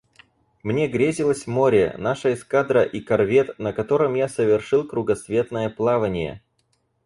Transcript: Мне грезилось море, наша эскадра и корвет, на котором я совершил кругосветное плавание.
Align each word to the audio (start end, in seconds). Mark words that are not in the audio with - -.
Мне 0.63 0.87
грезилось 0.87 1.45
море, 1.45 1.93
наша 1.99 2.33
эскадра 2.33 2.81
и 2.81 3.01
корвет, 3.01 3.59
на 3.59 3.71
котором 3.71 4.15
я 4.15 4.27
совершил 4.27 4.87
кругосветное 4.87 5.69
плавание. 5.69 6.41